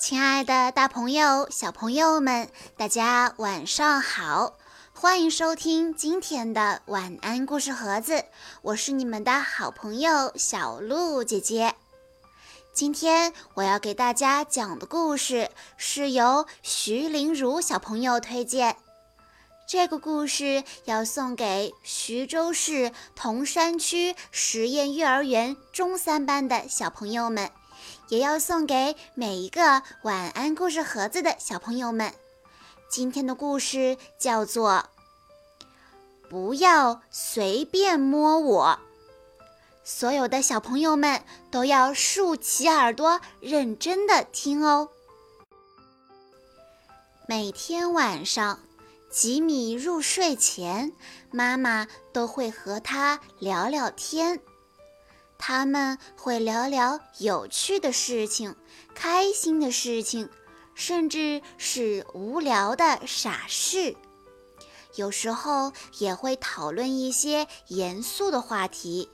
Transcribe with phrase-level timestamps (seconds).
[0.00, 4.54] 亲爱的，大朋友、小朋友们，大家晚上好！
[4.94, 8.24] 欢迎收听今天的晚安故事盒子，
[8.62, 11.74] 我是你们的好朋友小鹿姐姐。
[12.72, 18.78] 今天我要给大家讲的故事是由徐玲茹小朋友推荐。
[19.68, 27.50] 这个故事要送给徐州市铜山区实验幼儿园中三班的小朋友们，
[28.08, 32.12] 也要送给每一个晚安故事盒子的小朋友们。
[32.90, 34.86] 今天的故事叫做
[36.28, 38.78] “不要随便摸我”，
[39.84, 44.88] 所有的小朋友们都要竖起耳朵，认真的听哦。
[47.26, 48.60] 每天晚上。
[49.10, 50.92] 吉米入睡前，
[51.32, 54.40] 妈妈都会和他聊聊天。
[55.42, 58.54] 他们会聊聊有趣的事情、
[58.94, 60.28] 开心的事情，
[60.74, 63.96] 甚至是无聊的傻事。
[64.96, 69.08] 有时候也会讨论一些严肃的话题。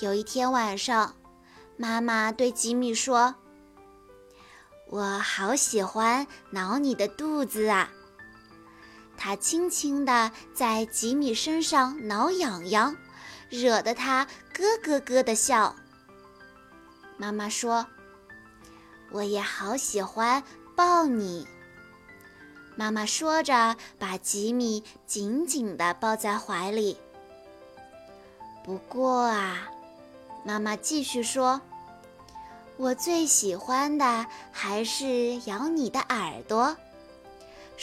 [0.00, 1.14] 有一天晚上，
[1.76, 3.34] 妈妈对吉米说
[4.88, 7.92] ：“我好喜欢挠你的肚子啊。”
[9.18, 12.96] 他轻轻地在吉米身上挠痒痒，
[13.52, 15.76] 惹得他咯咯咯的笑。
[17.18, 17.86] 妈妈说
[19.12, 20.42] ：“我也好喜欢
[20.74, 21.46] 抱你。”
[22.74, 26.96] 妈妈说着，把吉米紧紧地抱在怀里。
[28.64, 29.68] 不过啊，
[30.44, 31.60] 妈妈继续说
[32.78, 36.74] ：“我最喜欢的还是咬你的耳朵。”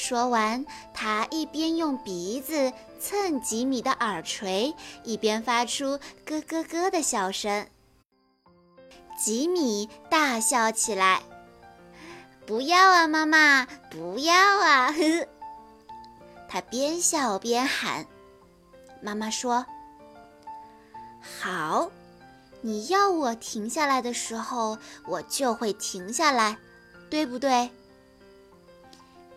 [0.00, 7.66] 说完，他一边用鼻子蹭吉米的耳垂，一边发出咯咯咯的笑声。
[9.18, 11.20] 吉米大笑起来
[12.46, 15.26] ：“不要啊，妈妈，不要啊！”呵。
[16.48, 18.06] 他边笑边喊。
[19.02, 19.66] 妈妈说
[21.42, 21.90] ：“好，
[22.60, 26.56] 你要我停下来的时候，我就会停下来，
[27.10, 27.70] 对不对？”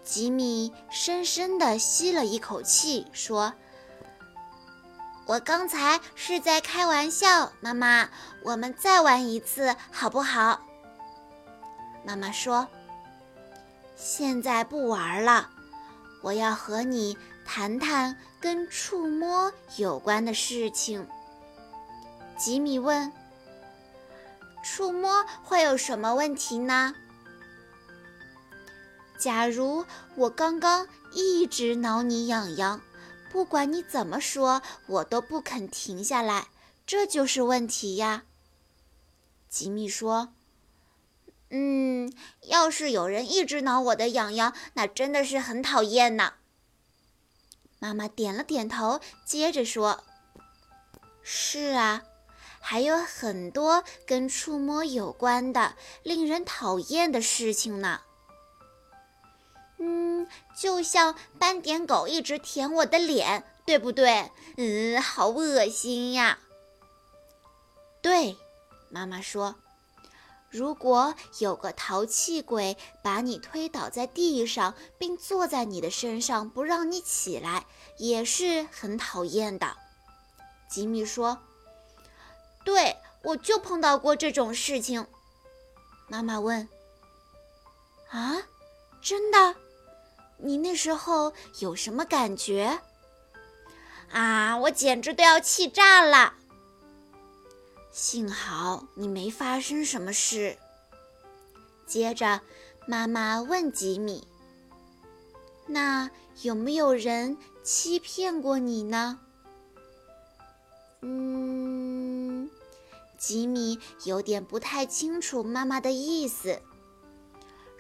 [0.04, 3.54] 吉米深深地吸了一口气，说
[5.28, 8.10] ：“我刚才是在开玩笑，妈妈，
[8.44, 10.62] 我们再玩一次好不好？”
[12.04, 12.68] 妈妈说
[13.96, 15.50] ：“现在不玩了，
[16.24, 21.08] 我要和你谈谈跟触摸有关的事情。”
[22.38, 23.14] 吉米问
[24.66, 26.96] ：“触摸会有什么问题呢？”
[29.22, 32.82] 假如我刚刚一直挠你痒痒，
[33.32, 36.48] 不管你怎么说，我都不肯停下来，
[36.88, 38.24] 这就是问题呀。
[39.48, 40.34] 吉米说
[41.52, 42.12] ：“嗯，
[42.48, 46.34] 要是有人一直挠我的痒痒，那真的是很讨厌呢。”
[47.78, 50.04] 妈妈点了点头，接着说
[51.22, 52.02] ：“是啊，
[52.60, 58.02] 还有很多跟触摸有关的令人讨厌的事情呢。”
[59.84, 64.32] 嗯，就像斑点狗一直舔我的脸，对不对？
[64.58, 66.38] 嗯，好恶心呀。
[68.00, 68.38] 对，
[68.90, 69.56] 妈妈说，
[70.52, 77.66] 如果有个淘气鬼把你推倒在地上，并坐在你的身上不让你起来，
[77.98, 79.76] 也是很讨厌的。
[80.70, 81.40] 吉米说
[82.64, 85.08] ：“对，我就碰到过这种事情。”
[86.08, 86.70] 妈妈问
[88.12, 88.44] ：“啊，
[89.02, 89.56] 真的？”
[90.42, 92.80] 你那时候有什么感觉？
[94.12, 96.34] 啊，我简直都要气炸了！
[97.92, 100.58] 幸好你没发生什么事。
[101.86, 102.42] 接着，
[102.88, 104.28] 妈妈问吉米
[105.68, 106.10] ：“那
[106.42, 109.20] 有没有人欺骗过你呢？”
[111.02, 112.50] 嗯，
[113.18, 116.62] 吉米有点不太清楚妈妈的意思。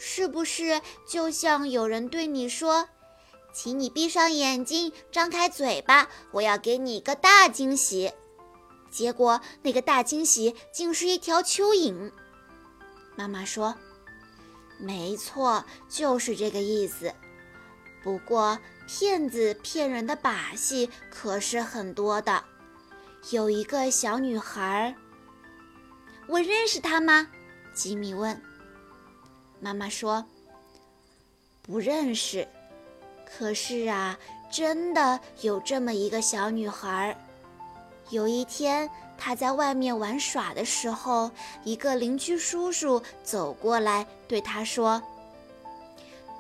[0.04, 2.90] 是不是就像有人对你说
[3.54, 8.12] ：“请你闭上眼睛，张开嘴巴，我要给你一个大惊喜。”
[8.90, 12.12] 结果那个大惊喜竟是一条蚯蚓。
[13.16, 13.76] 妈妈说
[14.82, 17.14] ：“没错，就是这个意思。
[18.04, 18.58] 不过
[18.88, 22.44] 骗子骗人的把戏可是很多的。
[23.30, 24.96] 有一个小女孩，
[26.28, 27.28] 我认识她吗？”
[27.76, 28.42] 吉米问。
[29.62, 30.26] 妈妈说
[31.62, 32.48] ：“不认识，
[33.24, 34.18] 可是啊，
[34.52, 37.16] 真的有这么一个小女孩。
[38.10, 41.30] 有一天，她在外面玩耍的时候，
[41.64, 45.00] 一个邻居叔叔走过来，对她说：“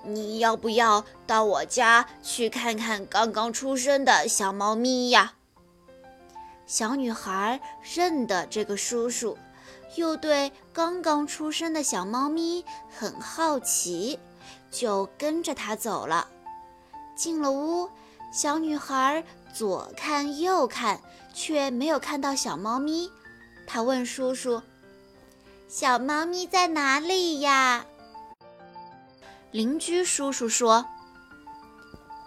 [0.03, 5.35] 你要不要到我家去看看刚刚出生的小猫咪呀？”
[6.65, 7.61] 小女孩
[7.95, 9.37] 认得这个叔叔，
[9.95, 14.19] 又对刚刚出生的小猫咪很好奇，
[14.69, 16.27] 就跟着他走了。
[17.15, 17.89] 进了屋，
[18.33, 19.23] 小女孩
[19.53, 20.99] 左看右看。
[21.33, 23.09] 却没有看到小猫咪，
[23.65, 24.61] 她问叔叔
[25.69, 27.85] ：“小猫咪在哪里呀？”
[29.51, 30.85] 邻居叔叔说：“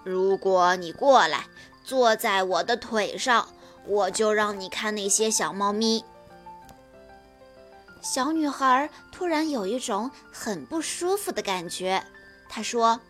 [0.05, 1.45] 如果你过来
[1.85, 3.47] 坐在我的腿上，
[3.87, 6.03] 我就让你看那些小猫咪。”
[8.05, 12.05] 小女孩突然有一种很不舒服的感觉，
[12.49, 13.01] 她说：“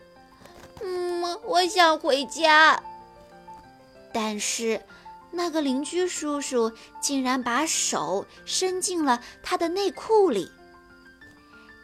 [0.81, 2.81] 嗯，我想回家。”
[4.11, 4.81] 但是。
[5.37, 6.71] 那个邻居叔叔
[7.01, 10.49] 竟然把手伸进了他的内裤里。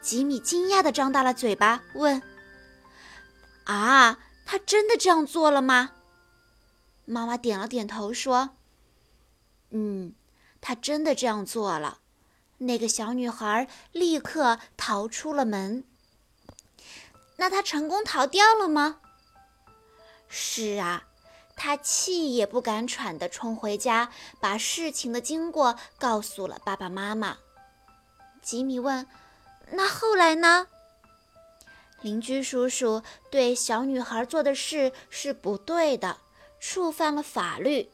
[0.02, 2.22] 吉米惊讶地张大了嘴巴，问
[3.68, 5.92] ：“啊，他真的这样做了吗？”
[7.04, 8.52] 妈妈点了点头，说
[9.72, 10.14] ：“嗯，
[10.62, 12.00] 他真的这样做了。”
[12.62, 15.84] 那个小女孩立刻逃出了门。
[17.38, 19.00] 那她成功逃掉了吗？
[20.28, 21.04] 是啊。
[21.56, 24.10] 她气也不敢喘地冲回家，
[24.40, 27.38] 把事情的经过告诉了爸爸妈妈。
[28.42, 29.06] 吉米问
[29.74, 30.68] ：“那后来呢？”
[32.02, 36.18] 邻居叔叔对小女孩做的事是不对的，
[36.60, 37.92] 触犯了法律，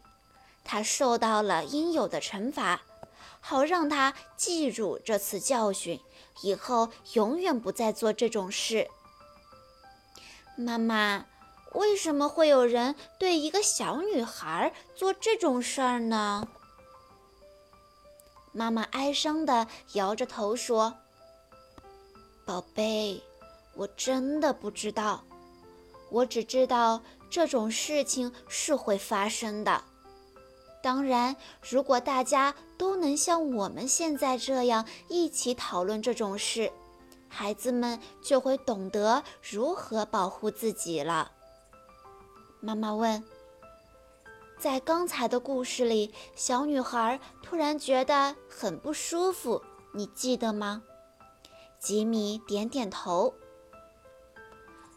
[0.63, 2.83] 她受到了应有的惩罚，
[3.47, 6.01] 好让他记住这次教训，
[6.41, 8.89] 以后永远不再做这种事。
[10.57, 11.25] 妈妈。
[11.73, 16.47] 为什么会有人对一个小女孩做这种事儿呢？
[18.51, 20.95] 妈妈哀伤地摇着头说
[22.47, 23.21] ：“宝贝，
[23.75, 25.23] 我真的不知道。
[26.09, 29.83] 我只知道这种事情是会发生的。
[30.81, 36.71] 当然，如果大家都能像我们现在这样一起讨论这种事，
[37.27, 41.31] 孩子们就会懂得如何保护自己了。”
[42.61, 43.23] 妈妈问
[44.59, 49.61] ：“在刚才的故事里，小女孩突然觉得很不舒服，
[49.93, 50.83] 你记得吗？”
[51.79, 53.33] 吉米点点头。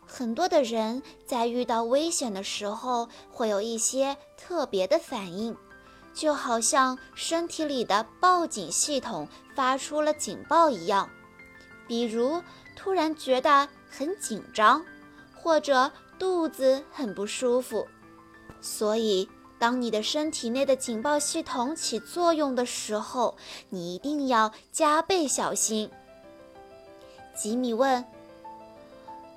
[0.07, 5.57] 很多的人在遇到危险的时候会有一些特别的反应，
[6.13, 11.09] 就好像身体里的报警系统发出了警报一样，
[11.87, 12.43] 比如
[12.77, 14.85] 突然觉得很紧张，
[15.35, 15.91] 或者。
[16.21, 17.89] 肚子很不舒服，
[18.61, 19.27] 所以
[19.59, 23.35] 当你的身体内的警报系统起作用的时候，
[23.71, 25.91] 你一定要加倍小心。
[27.35, 28.05] 吉米问：“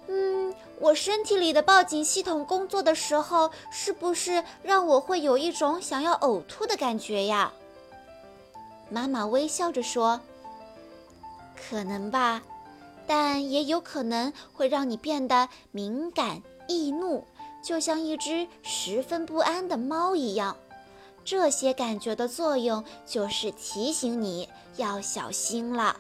[0.09, 7.53] 嗯，我身体里的报警系统工作的时候，是不是让我会有一种想要呕吐的感觉呀？”
[8.89, 10.19] 妈妈微笑着说
[11.55, 12.41] ：“可能吧，
[13.07, 17.25] 但也有可能会让你变得敏感。”易怒，
[17.61, 20.55] 就像一只十分不安的猫一样。
[21.25, 25.98] 这些感觉的作用就是提醒你要小心了。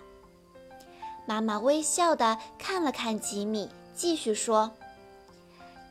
[1.25, 4.71] 妈妈微笑地看了看吉米，继续说：“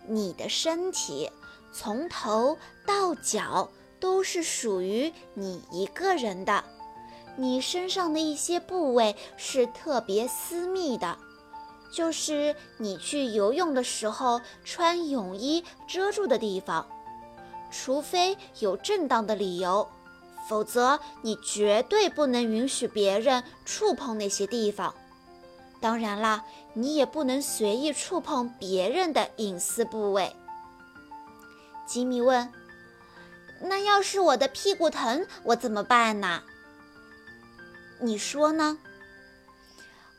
[0.08, 1.30] 你的身体
[1.72, 6.64] 从头到脚都是属于你一个人的，
[7.36, 11.16] 你身上的一些部位是特别私密的。”
[11.92, 16.88] 就是你去游泳的时候穿泳衣遮住的地方，
[17.70, 19.86] 除非有正当的理由，
[20.48, 24.94] 否则你绝对不能允许别人触碰那些地方。
[25.82, 30.34] 当然啦，你也不能随意触碰别人的隐私部位。
[31.86, 32.50] 吉米问
[33.60, 36.44] ：“那要是我的屁股疼，我怎么办呢？”
[37.98, 38.78] 你说呢？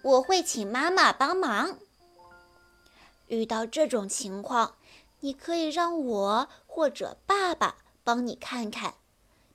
[0.02, 1.78] 我会请妈妈帮忙。
[3.28, 4.76] 遇到这种情况，
[5.22, 8.96] 你可以让我或者爸爸帮你看看。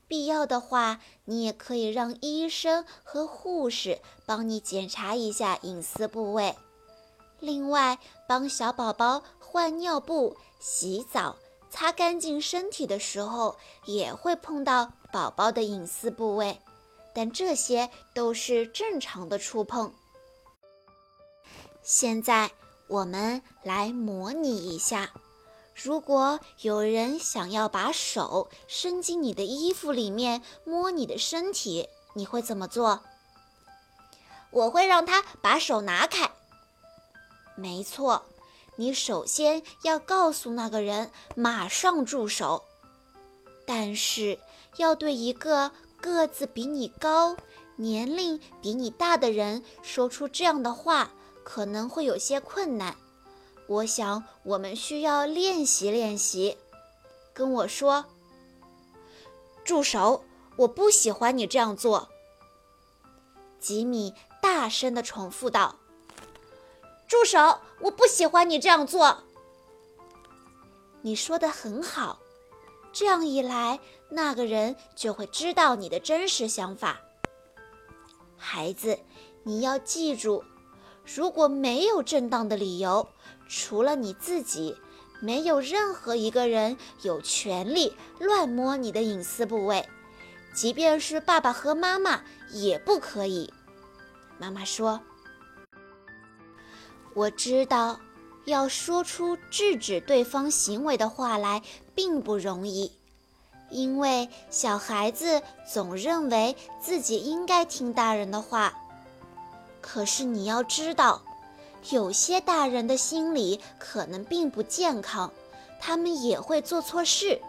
[0.09, 6.57] 必要的话，你也可以让医生和护士帮你检查一下隐私部位。
[7.39, 11.37] 另外，帮小宝宝换尿布、洗澡、
[11.71, 16.59] 擦干净身体的时候，也会碰到宝宝的隐私部位，
[17.15, 19.93] 但这些都是正常的触碰。
[21.83, 22.51] 现在
[22.89, 25.11] 我们来模拟一下，
[25.81, 33.05] 如果有人想要把手伸进你的衣服里面摸你的身体，你会怎么做？
[34.51, 36.33] 我会让他把手拿开。
[37.55, 38.25] 没错，
[38.75, 42.65] 你首先要告诉那个人马上住手。
[43.65, 44.41] 但是
[44.79, 45.71] 要对一个
[46.01, 47.37] 个子比你高、
[47.77, 51.13] 年龄比你大的人说出这样的话，
[51.45, 52.97] 可能会有些困难。
[53.69, 56.57] 我想，我们需要练习练习。
[57.35, 58.07] 跟我说，
[59.63, 60.25] 住手！
[60.57, 62.09] 我不喜欢你这样做。
[63.61, 65.77] 吉米大声地重复道
[67.07, 67.61] ：“住手！
[67.81, 69.23] 我不喜欢你这样做。”
[71.03, 72.19] 你说的很好，
[72.93, 77.01] 这样一来，那个人就会知道你的真实想法。
[78.37, 78.99] 孩子，
[79.43, 80.43] 你要记住，
[81.15, 83.09] 如果没有正当的理由，
[83.49, 84.77] 除了你自己，
[85.21, 89.89] 没有任何一个人有权利乱摸你的隐私部位，
[90.55, 92.23] 即便是爸爸和妈妈
[92.53, 93.53] 也不可以。
[94.39, 95.01] 妈妈说
[97.15, 97.99] ：“我知道，
[98.45, 101.63] 要说出制止对方行为的话来
[101.95, 102.93] 并不容易，
[103.71, 108.75] 因为小孩子总认为自己应该听大人的话。
[109.81, 111.23] 可是你要知道。”
[111.91, 115.33] 有些大人的心理可能并不健康，
[115.81, 117.41] 他们也会做错事。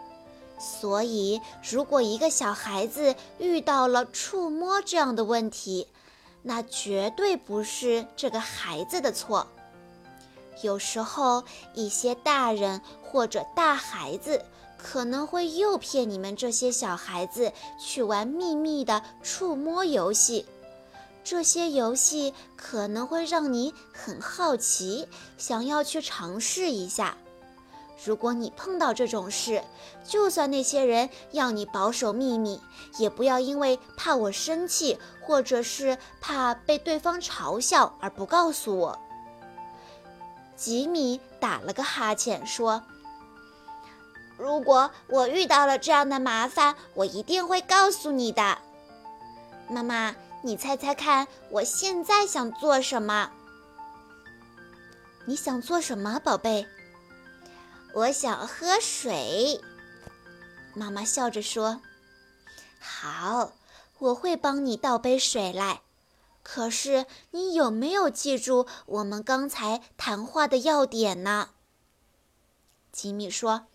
[0.58, 5.88] 所以，如果一个小孩子遇到了触摸这样的问题，
[6.42, 9.48] 那绝对不是这个孩子的错。
[10.62, 11.42] 有时候，
[11.74, 14.44] 一些大人或者大孩子
[14.78, 20.46] 可能会诱骗你们这些小孩子去玩秘密的触摸游戏。
[21.22, 25.06] 这些游戏可能会让你很好奇，
[25.38, 27.16] 想要去尝试一下。
[28.04, 29.62] 如果你碰到这种事，
[30.04, 32.58] 就算那些人要你保守秘密，
[32.96, 38.98] 也不要因为怕我生气，或者是怕被对方嘲笑而不告诉我。
[40.56, 42.82] 吉米打了个哈欠，说
[44.38, 48.58] ：“如果我遇到了这样的麻烦，我一定会告诉你的，
[49.68, 53.30] 妈妈。”你猜猜看，我现在想做什么？
[55.26, 56.66] 你想做什么，宝贝？
[57.92, 59.60] 我想喝水。
[60.74, 61.82] 妈妈笑着说
[62.80, 63.52] ：“好，
[63.98, 65.82] 我会帮你倒杯水来。
[66.42, 71.50] 可是你有没有记住我们刚才谈话的要点呢？”
[72.90, 73.66] 吉米说：“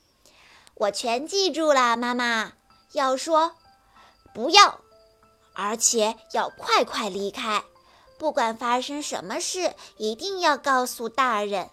[0.73, 2.53] 我全记住了，妈妈。
[2.93, 3.55] 要说
[4.33, 4.79] 不要。”
[5.55, 7.63] 而且要快快离开，
[8.17, 11.69] 不管发生什么事，一定要告诉大人。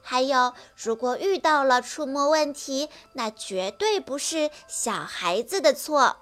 [0.00, 6.16] 还有，如果遇到了触摸问题，那绝对不是小孩子的错。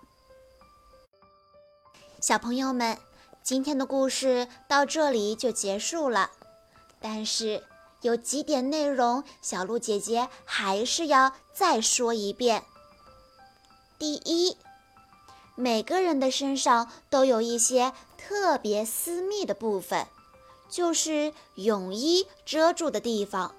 [2.21, 2.99] 小朋友们，
[3.43, 6.31] 今天的故事到这里就结束了。
[6.99, 7.63] 但是
[8.01, 12.65] 有几点内容，小鹿姐姐还是要再说一遍。
[13.99, 14.57] 第一。
[15.57, 20.07] 每个人的身上都有一些特别私密的部分，
[20.69, 23.55] 就是泳衣遮住的地方。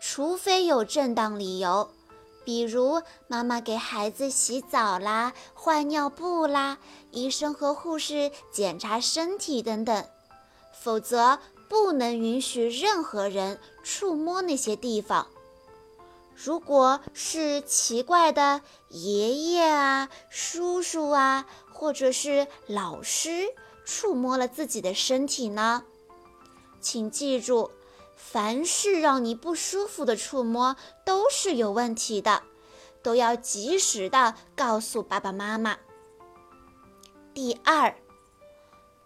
[0.00, 1.90] 除非有正当理由，
[2.44, 6.78] 比如妈妈给孩子洗澡啦、换尿布啦、
[7.10, 10.04] 医生和护士检查身体等等，
[10.72, 15.26] 否则不能允许任何人触摸那些地方。
[16.42, 23.48] 如果是奇怪的爷爷啊、叔叔啊，或者是老师
[23.84, 25.84] 触摸了自己的身体呢？
[26.80, 27.70] 请记住，
[28.16, 32.42] 凡是让你不舒服的触摸都是有问题的，
[33.02, 35.76] 都要及时的告诉爸爸妈妈。
[37.34, 37.94] 第二，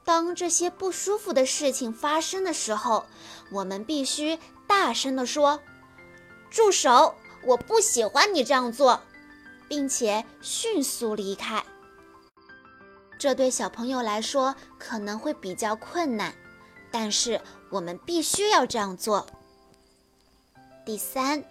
[0.05, 3.05] 当这些不舒服的事情发生的时候，
[3.51, 4.39] 我们必须
[4.69, 5.59] 大声的说
[6.49, 9.01] ：“住手！”我不喜欢你这样做，
[9.69, 11.65] 并且迅速离开。
[13.19, 16.35] 这对小朋友来说可能会比较困难，
[16.91, 19.27] 但是我们必须要这样做。
[20.85, 21.43] 第三，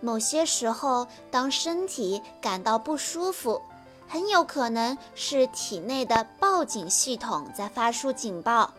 [0.00, 3.60] 某些时候，当身体感到不舒服，
[4.08, 8.72] 很有可能是体内的报警系统在发出警报。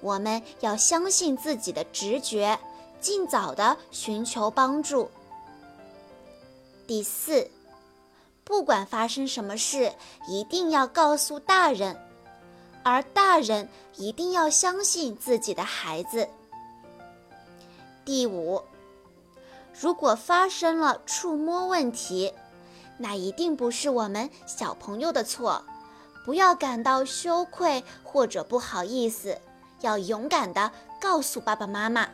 [0.00, 2.58] 我们要相信自己的直觉，
[3.00, 5.10] 尽早的寻求帮助。
[6.92, 7.50] 第四，
[8.44, 9.94] 不管发生什么事，
[10.28, 11.96] 一定要告诉大人，
[12.82, 16.28] 而大人一定要相信自己的孩子。
[18.04, 18.62] 第五，
[19.80, 22.34] 如果发生了触摸问题，
[22.98, 25.64] 那一定不是我们小朋友的错，
[26.26, 29.40] 不要感到羞愧或者不好意思，
[29.80, 30.70] 要勇敢的
[31.00, 32.10] 告诉爸爸妈妈。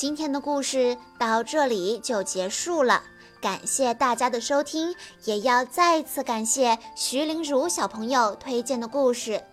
[0.00, 3.02] 今天的故事到这里就结束了，
[3.38, 9.44] 感谢大家的收听，也要再次感谢徐玲如小朋友推荐的故事。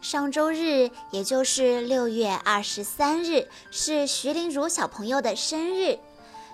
[0.00, 5.98] 上周日，也就是六月二十三日，是徐玲如小朋友的生日。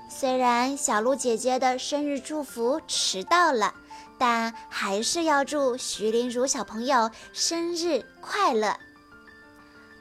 [0.09, 3.75] 虽然小鹿姐姐的生日祝福迟到了，
[4.17, 8.75] 但还是要祝徐玲如小朋友生日快乐。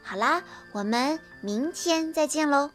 [0.05, 2.69] 好啦，我们明天再见喽。